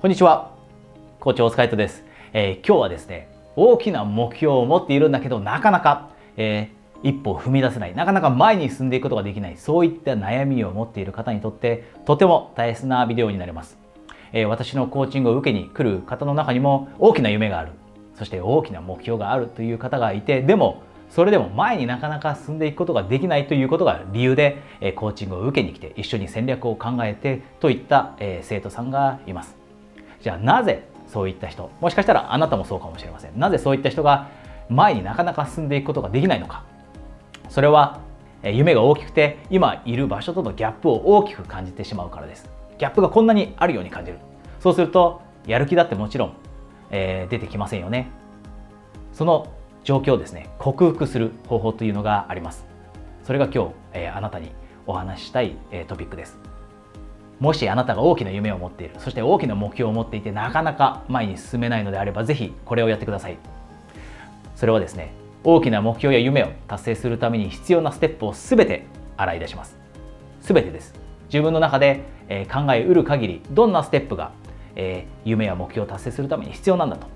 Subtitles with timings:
[0.00, 0.52] こんにちは。
[1.18, 13.76] 校長スカイトです、えー、今日はですね、大きな目標を持っているんだけど、なかなか、えー、一歩踏み出せない、なかなか前に進んでいくことができない、そういった悩みを持っている方にとって、とても大切なビデオになります。
[14.32, 17.72] えー、私のコーチングを受けに来る方の中にも、大きな夢がある、
[18.14, 29.57] そして大きな目標があるという方がいて、でも、それでも前になかなか進んでいくことができないということが理由で、えコーチングを受けに来て一緒に戦略を考えてといった、え生徒さんがいます。
[30.20, 33.38] じゃあなぜそういった人もしかしたらあなたもそうかもしれません。
[33.38, 34.28] なぜそういった人が
[34.68, 36.64] 前になかなか進んでいくことができないのか。
[37.48, 38.00] それは
[38.42, 42.50] 夢が大きくて今いる場所とのギャップを大きく感じてしまうからです。
[42.78, 44.18] ギャップがこんなにあるように感じる。
[44.60, 46.32] そうするとやる気だってもちろん、
[46.90, 48.10] えー、出てきませんよね。
[49.12, 49.48] その
[49.82, 52.66] 状況をですね克服する方法というのがあります。
[53.24, 54.52] それが今日、えー、あなたに
[54.86, 56.38] お話ししたい、えー、トピックです。
[57.40, 58.94] もしあなたが大きな夢を持っている。
[58.98, 63.38] そして大きな目標を持っていてなかなか前に進めないのであればぜひこれをやってください。
[64.56, 65.12] それはですね
[65.44, 69.76] 大きな目標や夢を達成するために必要なステップを全て洗い出します。
[70.40, 70.94] 全てです。
[71.28, 72.02] 自分の中で
[72.52, 74.32] 考えうる限りどんなステップが
[75.24, 77.06] 夢や目標を達成するために必要なんだと。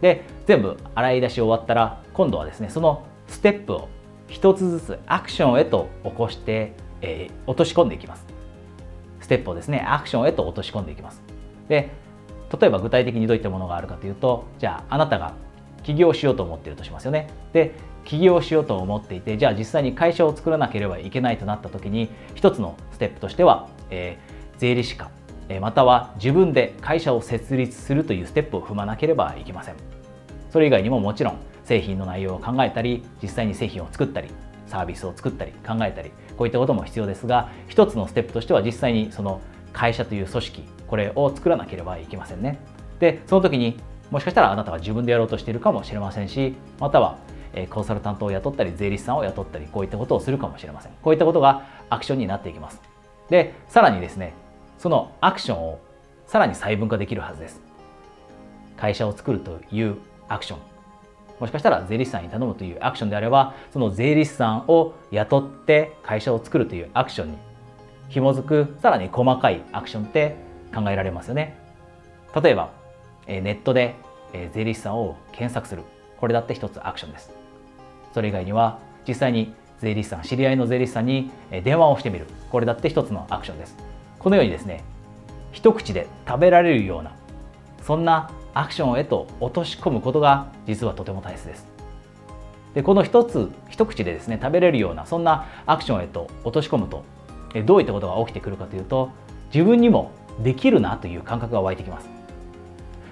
[0.00, 3.88] で全部洗い出し終わったら今度はですねそのステップを
[4.28, 8.31] 一つずつアクションへと起こして、え、落とし込んでいきます。
[9.22, 11.22] ステップをですねアクションへと落とし込んでいきます。
[11.68, 11.90] で
[12.60, 15.32] 例えば具体的にどういったものがあるかというとじゃああなたが
[15.82, 17.28] 起業しようと思っているとしますよね。
[17.52, 17.72] で
[18.04, 25.10] 起業しようと思っていてじゃあ実際に会社を作らなければいけないとなった時に一つのステップとしては、えー、税理士か
[25.60, 29.76] または自分で会社を設立するというステップを踏まなければいけません。
[30.50, 34.28] それ以外にももちろん製品の内容を考えたり実際に製品を作ったり
[34.72, 39.42] サービスを作ったり考えたりこういったことも必要ですが一つのステップとしては実際にその
[39.74, 42.58] 会社という組織これを作らなければいけませんね。
[42.98, 43.78] でその時に
[44.10, 47.18] もしかしたらあなたは自分でやろうとしているかもしれませんしまたは
[47.68, 50.92] コンサルタントを雇ったり税理士さんを雇ったりこういったことをするかもしれません。
[51.02, 52.80] こういったことがアクションになっていきます。
[53.28, 54.32] でさらにですね
[54.78, 55.80] そのアクションを
[56.26, 57.60] さらに細分化できるはずです。
[58.78, 59.96] 会社を作るという
[60.28, 60.71] アクション。
[61.42, 67.38] もしかしたら税理士さんに頼むというアクションであればその税理士さんを雇って会社を作るというアクションに
[68.10, 70.36] 紐づくさらに細かいアクションって
[70.72, 71.58] 考えられますよね。
[72.40, 72.70] 例えば
[73.26, 73.96] ネットで
[74.54, 75.82] 税理士さんを検索する。
[76.20, 77.32] これだって一つアクションです。
[78.14, 78.78] それ以外には
[79.08, 81.32] 実際に税理士さん知り合いの税理士さんに
[81.64, 82.26] 電話をしてみる。
[82.52, 83.76] これだって一つのアクションです。
[84.20, 84.84] このようにですね
[85.50, 87.16] 一口で食べられるような
[87.82, 91.66] そんなアクションへと落とし込むことが実はとても大切です。
[92.74, 97.04] でこの一つ一口でですね食べれるようなそんなアクションへと落とし込むと
[97.66, 99.10] どういったことが起きてくるかというと
[99.52, 100.10] 自分にも
[100.42, 102.08] できるなという感覚が湧いてきます。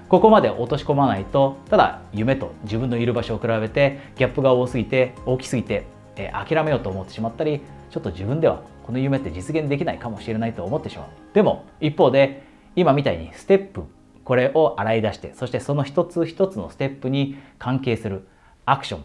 [0.08, 5.84] ここまで落とし込まないとただ夢と自分のいる場所を比べてギャップが多すぎて大きすぎて、
[6.16, 12.42] え諦めようと思ってしまったりちょっと自分ではこの夢って実現できないかもしれないと思ってしまうでも一方で
[12.74, 13.84] 今みたいにステップ
[14.30, 18.28] これを洗い出してそしてその一つ一つのステップに関係する
[18.64, 19.04] アクション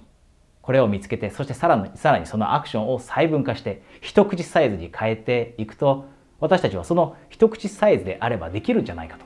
[0.62, 6.06] これを見つけてそしてさらにさらにそのアクションを細分化して一口サイズに変えていくと
[6.40, 9.18] 私たちはその一口サイズであればできるんじゃないか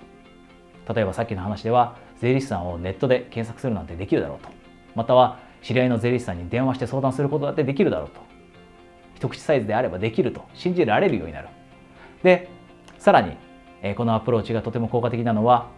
[0.87, 0.93] と。
[0.93, 4.47] 例えばさっきの話では税理士さんをネットで検索するなんてできるだろうと。
[4.95, 8.21] または知り合いの税理士さんに電話して相談することだってできるだろうと。
[9.16, 11.49] 一口サイズであればできると信じられるようになる。
[12.23, 12.47] で
[12.97, 13.35] さらに
[13.95, 15.77] このアプローチがとても効果的なのは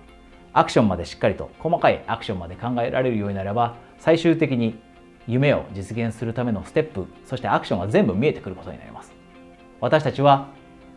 [0.54, 4.80] アクションまでしっかりと細かいアクションまで考えられるようになれば最終的に
[5.28, 9.14] 夢を実現するためのステップそしてアクションが全部見えてくることになります。
[9.80, 10.50] 私たちは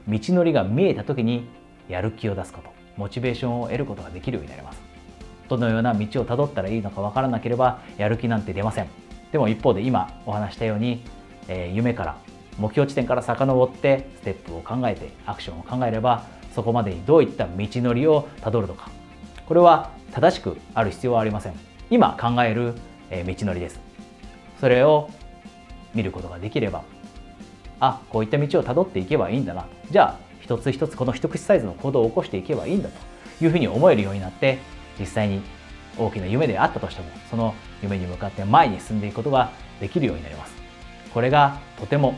[0.09, 1.49] 道のりが見えた時に
[1.89, 4.83] やる気を出すことモチベーションを得ることができるようになります。
[5.49, 8.89] どのような道をたどったらいいのかわからなければやる気なんて出ません。
[9.31, 11.05] でも一方で今お話したように、
[11.49, 12.17] えー、夢から
[12.59, 18.91] 目標地点から遡ってステップを考えてアクションを考えればそこまでにどういった道のりをたどるのか
[19.47, 21.55] これは正しくある必要はありません。
[21.91, 22.75] 今考える
[23.11, 23.81] 道のりです。
[24.61, 25.11] それを
[25.95, 26.83] 見ることができれば
[27.81, 29.67] あこういった道をたどっていけばいいんだな。
[29.91, 33.15] じゃあ一つ一つこの一口サイズの行動を起こしていけばいいんだと。
[33.41, 34.59] いうふうに思えるようになって
[34.99, 35.43] 実際に
[35.99, 37.53] 大きな夢であったとしてもその
[37.83, 40.55] 夢に向かって前に進んでいくことができるようになります。
[41.13, 42.15] これがとても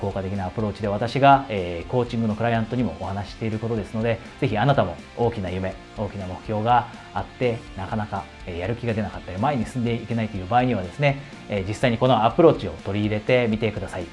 [0.00, 1.44] 効果的なアプローチで私が
[1.88, 11.20] コーチングのクライアントにもお話していることですのでぜひあなたも大きな夢大きな目標があってなかなかやる気が出なかったり前に進んでいけないという場合にはですね
[11.66, 14.06] 実際にこのアプローチを取り入れてみてください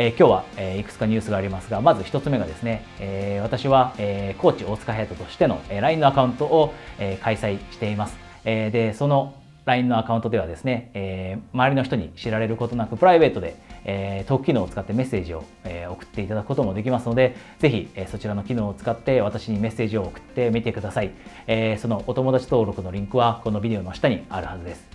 [0.00, 8.16] え、今日は、え、いくつかニュースがありますが、まず1つ目がですね、え、私は、え、コーチ大塚隼人としての、え、LINE のアカウントを、え、開催しています。
[8.44, 9.34] え、で、その
[9.64, 21.10] LINE のアカウントではですね、え、周りの人に知られることなくプライベートで、えー、トーク機能を使ってメッセージを、えー、送っていただくこともできますので、ぜひ、えー、そちらの機能を使って私にメッセージを送ってみてください。
[21.46, 24.86] えー、そのお友達登録のリンクはこのビデオの下にあるはずです。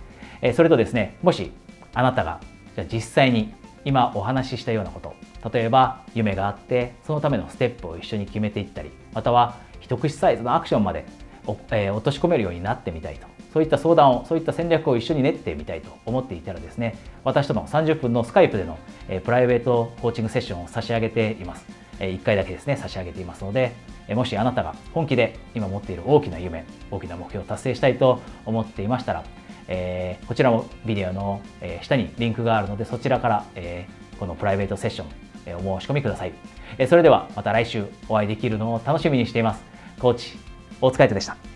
[0.42, 1.52] えー、それとですね、もし
[1.94, 2.40] あなたが
[2.74, 3.52] じゃ実際に
[3.84, 5.14] 今お話ししたようなこと
[5.50, 11.04] 例えば夢があってそのためのステップを一緒に決めていったりまたは一口サイズのアクションまで
[11.72, 18.76] えー、落とし込めるようになってみたいとそういった相談をそういった戦略を一緒に練ってみたいと思っていたらですね私との30分のスカイプでの、
[19.08, 21.64] え、プライベートコーチングセッションを差し上げています、
[22.00, 23.70] え、1回だけですね差し上げていますので、
[24.08, 29.24] えもしあなたが本気で今持っている大きな夢大きな目標を達成したいと思っていましたら
[29.68, 33.86] え、こちらもビデオの、え下にリンクがあるのでそちらから、え
[34.18, 35.06] このプライベートセッション、
[35.46, 36.32] えお申し込みください、
[36.76, 39.62] えそれではまた来週お会いできるのを楽しみにしています。
[40.00, 40.36] コーチ
[40.80, 41.53] 大塚愛人でした。